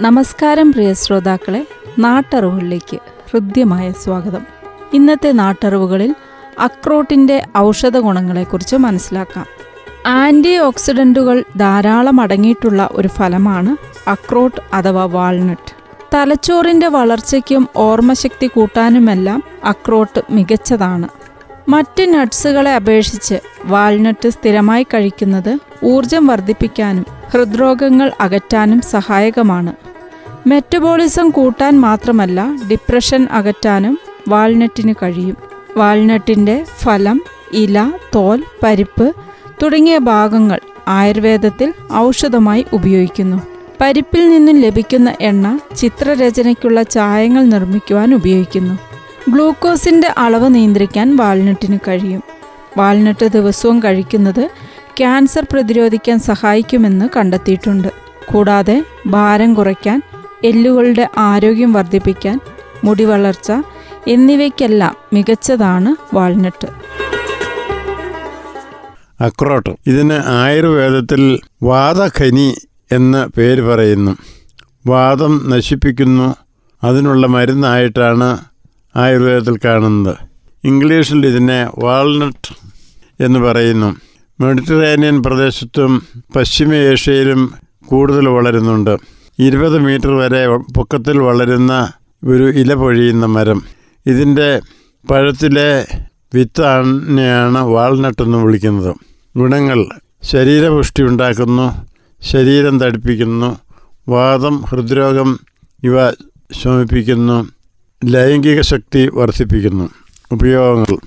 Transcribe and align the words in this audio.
നമസ്കാരം 0.00 0.72
പ്രിയ 0.72 0.92
ശ്രോതാക്കളെ 0.92 1.66
നാട്ടറിവുകളിലേക്ക് 1.98 2.98
ഹൃദ്യമായ 3.30 3.92
സ്വാഗതം. 3.92 4.46
ഇന്നത്തെ 4.92 5.32
നാട്ടറിവുകളിൽ 5.32 6.14
അക്രോട്ടിന്റെ 6.58 7.42
ഔഷധ 7.58 7.96
ഗുണങ്ങളെക്കുറിച്ച് 7.98 8.76
മനസ്സിലാക്കാം. 8.76 9.46
ആന്റി 10.06 10.58
ഓക്സിഡന്റുകൾ 10.58 11.44
ധാരാളം 11.56 12.20
അടങ്ങിയിട്ടുള്ള 12.20 12.88
ഒരു 12.92 13.08
ഫലമാണ് 13.08 13.76
അക്രോട്ട് 14.10 14.60
അഥവാ 14.74 15.04
വാൾനട്ട്. 15.04 15.70
തലച്ചോറിന്റെ 16.14 16.88
വളർച്ചയ്ക്കും 16.88 17.68
ഓർമ്മശക്തി 17.76 18.46
കൂട്ടാനുമെല്ലാം 18.46 19.42
അക്രോട്ട് 19.64 20.22
മികച്ചതാണ്. 20.30 21.08
മറ്റ് 21.68 22.14
നട്ട്സുകളെ 22.14 22.74
അപേക്ഷിച്ച് 22.74 23.40
വാൾനട്ട് 23.64 24.28
സ്ഥിരമായി 24.28 24.82
കഴിക്കുന്നത് 24.82 25.58
ഊർജം 25.84 26.26
വർദ്ധിപ്പിക്കാനും 26.26 27.06
ഹൃദ്രോഗങ്ങൾ 27.32 28.12
അകറ്റാനും 28.20 28.80
സഹായകമാണ്. 28.80 29.89
മെറ്റബോളിസം 30.46 31.30
കൂട്ടാൻ 31.30 31.80
മാത്രമല്ല 31.80 32.56
ഡിപ്രഷൻ 32.70 33.28
അകറ്റാനും 33.30 33.98
വാൾനട്ടിന് 34.28 34.94
കഴിയും. 35.02 35.36
വാൾനട്ടിന്റെ 35.76 36.64
ഫലം 36.78 37.22
ഇല 37.52 37.92
തോൽ 38.14 38.42
പരിപ്പ് 38.62 39.14
തുടങ്ങിയ 39.62 39.98
ഭാഗങ്ങൾ 39.98 40.60
ആയുർവേദത്തിൽ 40.88 41.72
ഔഷധമായി 41.92 42.66
ഉപയോഗിക്കുന്നു. 42.72 43.42
പരിപ്പിൽ 43.80 44.28
നിന്നും 44.28 44.60
ലഭിക്കുന്ന 44.60 45.14
എണ്ണ 45.20 45.58
ചിത്രരചനയ്ക്കുള്ള 45.76 46.82
ചായങ്ങൾ 46.82 47.44
നിർമ്മിക്കുവാൻ 47.44 48.14
ഉപയോഗിക്കുന്നു. 48.14 48.74
ഗ്ലൂക്കോസിന്റെ 49.30 50.14
അളവ് 50.18 50.54
നിയന്ത്രിക്കാൻ 50.54 51.16
വാൾനട്ടിന് 51.16 51.78
കഴിയും. 51.88 52.22
വാൾനട്ട് 52.78 53.26
ദിവസവും 53.26 53.82
കഴിക്കുന്നത് 53.82 54.50
ക്യാൻസർ 54.98 55.46
പ്രതിരോധിക്കാൻ 55.52 56.18
സഹായിക്കുമെന്ന് 56.18 57.08
കണ്ടെത്തിയിട്ടുണ്ട്. 57.16 57.88
കൂടാതെ 58.32 58.84
ഭാരം 59.06 59.54
കുറയ്ക്കാൻ 59.54 60.02
എല്ലുകളുടെ 60.44 61.08
ആരോഗ്യം 61.18 61.72
വർദ്ധിപ്പിക്കാൻ 61.72 62.40
മുടി 62.84 63.04
വളർച്ച 63.04 63.52
എന്നിവയ്ക്കെല്ലാം 64.06 64.96
മികച്ചതാണ് 65.12 66.16
വാൾനട്ട്. 66.16 66.68
അക്രോട്ട്. 69.22 69.70
ഇതിന് 69.86 70.20
ആയുർവേദത്തിൽ 70.26 71.40
വാദഖനി 71.62 72.54
എന്ന് 72.92 73.38
പേര് 73.38 73.62
പറയുന്നു. 73.62 74.16
വാദം 74.86 75.50
നശിപ്പിക്കുന്നു. 75.50 76.34
അതിനുള്ള 76.84 77.26
മരുന്നായിട്ടാണ് 77.26 78.38
ആയുർവേദത്തിൽ 78.96 79.58
കാണുന്നത്. 79.64 80.16
ഇംഗ്ലീഷിൽ 80.64 81.26
ഇതിനെ 81.26 81.70
വാൾനട്ട് 81.78 82.54
എന്ന് 83.22 83.38
പറയുന്നു. 83.38 83.96
മെഡിറ്ററേനിയൻ 84.40 85.22
പ്രദേശത്തും 85.22 86.02
പശ്ചിമ 86.36 86.74
ഏഷ്യയിലും 86.74 87.54
കൂടുതൽ 87.86 88.28
വളരുന്നുണ്ട്. 88.28 89.19
ഇരുപത് 89.40 89.78
മീറ്റർ 89.78 90.16
വരെ 90.16 90.46
പൊക്കത്തിൽ 90.56 91.18
വളരുന്ന 91.18 91.92
ഒരു 92.24 92.50
ഇല 92.50 92.74
പൊഴിയുന്ന 92.74 93.26
മരം. 93.26 93.62
ഇതിന്റെ 94.06 94.60
പഴത്തിലെ 95.10 95.86
വിത്താണെയാണ് 96.34 97.58
വാൾനട്ട് 97.58 98.22
എന്ന് 98.22 98.38
വിളിക്കുന്നത്. 98.38 98.94
ഗുണങ്ങൾ. 99.36 99.86
ശരീരപുഷ്ടി 100.22 101.02
ഉണ്ടാക്കുന്നു 101.02 101.86
ശരീരം 102.22 102.80
തടിപ്പിക്കുന്നു 102.80 103.58
വാദം 104.08 104.62
ഹൃദ്രോഗം 104.62 105.40
ഇവ 105.84 106.10
ശമിപ്പിക്കുന്നു 106.62 107.48
ലൈംഗിക 108.04 108.60
ശക്തി 108.60 109.10
വർദ്ധിപ്പിക്കുന്നു. 109.14 109.90
ഉപയോഗങ്ങൾ. 110.32 110.98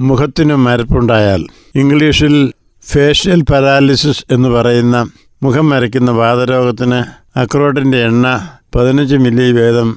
മുഖത്തിന് 0.00 0.54
മരപ്പുണ്ടായാൽ. 0.54 1.46
ഇംഗ്ലീഷിൽ 1.74 2.52
ഫേഷ്യൽ 2.84 3.42
പാരാലിസിസ് 3.42 4.24
എന്ന് 4.30 4.48
പറയുന്ന 4.48 5.10
മുഖം 5.42 5.68
മരയ്ക്കുന്ന 5.68 6.10
വാതരോഗത്തിന് 6.10 7.25
അക്രോട്ടിന്റെ 7.40 7.98
എണ്ണ 8.08 8.26
പതിനഞ്ച് 8.74 9.16
മില്ലി 9.24 9.46
വേദം 9.58 9.88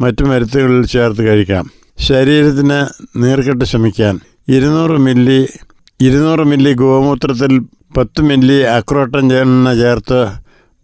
മറ്റു 0.00 0.24
മരുത്തുകളിൽ 0.30 0.84
ചേർത്ത് 0.92 1.22
കഴിക്കാം. 1.28 1.64
ശരീരത്തിന് 2.08 2.78
നീർക്കെട്ട് 3.22 3.66
ശമിക്കാൻ 3.70 4.14
ഇരുന്നൂറ് 4.56 4.96
മില്ലി 5.06 5.40
ഇരുന്നൂറ് 6.06 6.44
മില്ലി 6.50 6.72
ഗോമൂത്രത്തിൽ 6.82 7.52
പത്ത് 7.96 8.22
മില്ലി 8.28 8.58
അക്രോട്ടൻ 8.76 9.26
എണ്ണ 9.40 9.72
ചേർത്ത് 9.80 10.20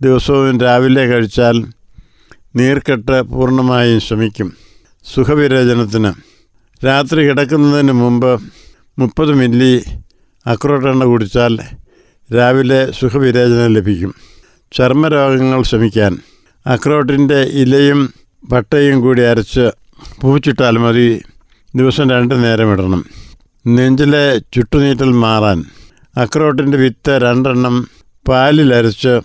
ദിവസവും 0.01 0.59
രാവിലെ 0.65 1.05
കഴിച്ചാൽ 1.13 1.57
നീർക്കെട്ട് 2.61 3.19
പൂർണമായും 3.35 4.01
ശമിക്കും 4.09 4.49
സുഖവിരചനത്തിന് 5.05 6.13
രാത്രി 6.83 7.21
കിടക്കുന്നതിന് 7.29 7.95
മുമ്പ് 8.03 8.33
മുപ്പത് 8.99 9.33
മില്ലി 9.43 9.73
അക്രോട്ടെണ്ണ 10.47 11.05
കുടിച്ചാൽ 11.13 11.55
രാവിലെ 12.31 12.81
സുഖവിരേചനം 12.99 13.71
ലഭിക്കും. 13.77 14.13
ചർമ്മരോഗങ്ങൾ 14.73 15.63
ശമിക്കാൻ 15.63 16.19
അക്രോട്ടിന്റെ 16.67 17.41
ഇലയും 17.41 18.15
പട്ടയും 18.53 19.01
കൂടി 19.01 19.23
അരച്ച് 19.23 19.71
പൂച്ചിട്ടാൽ 20.21 20.79
മതി. 20.79 21.23
ദിവസം 21.77 22.11
രണ്ട് 22.11 22.45
നേരം 22.45 22.73
ഇടണം. 22.73 23.05
നെഞ്ചിലെ 23.67 24.39
ചുട്ടുനീറ്റൽ 24.39 25.13
മാറാൻ. 25.13 25.65
അക്രോട്ടിന്റെ 26.17 26.79
വിത്ത് 26.79 27.19
രണ്ടെണ്ണം 27.23 27.89
പാലിലരച്ച് 28.29 29.21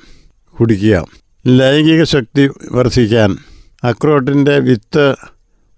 കുടിക്കുക. 0.59 1.05
ലൈംഗിക 1.47 2.03
ശക്തി 2.03 2.49
വർദ്ധിക്കാൻ. 2.71 3.37
അക്രോട്ടിന്റെ 3.83 4.59
വിത്ത് 4.59 5.15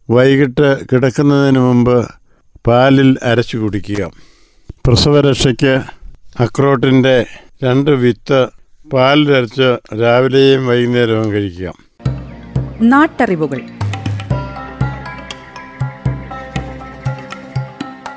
വൈകിട്ട് 0.09 0.86
കിടക്കുന്നതിന് 0.91 1.59
മുമ്പ് 1.59 2.07
പാലിൽ 2.68 3.18
അരച്ച് 3.24 3.57
കുടിക്കുക. 3.57 4.12
പ്രസവരക്ഷയ്ക്ക് 4.88 5.81
അക്രോട്ടിന്റെ 6.40 7.25
രണ്ട് 7.63 7.91
വിത്ത് 7.91 8.58
പാലിലരച്ച് 8.94 10.01
രാവിലെയും 10.01 10.67
വൈകുന്നേരവും 10.67 11.31
കഴിക്കുക. 11.31 11.73
നാട്ടറിവുകൾ. 12.81 13.61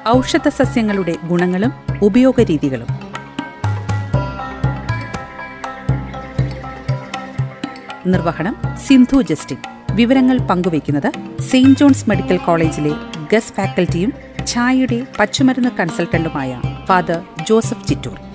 ഔഷധ 0.09 0.49
സസ്യങ്ങളുടെ 0.49 1.15
ഗുണങ്ങളും 1.27 1.73
ഉപയോഗരീതികളും. 2.03 2.87
നിർവഹണം 8.07 8.57
സിന്ധു 8.87 9.23
ജസ്റ്റിൻ. 9.23 9.57
വിവരങ്ങൾ 9.93 10.39
പങ്കുവയ്ക്കുന്നത് 10.39 11.41
സെയിന്റ് 11.43 11.79
ജോൺസ് 11.79 12.09
മെഡിക്കൽ 12.09 12.37
കോളേജിലെ 12.37 12.91
ഗസ് 13.33 13.53
ഫാക്കൽറ്റിയും 13.53 14.13
ഛായയുടെ 14.47 15.07
പച്ചുമരുന്ന് 15.19 15.71
കൺസൾട്ടന്റുമായ 15.81 16.61
ഫാദർ 16.85 17.21
ജോസഫ് 17.49 17.89
ചിറ്റൂർ. 17.89 18.32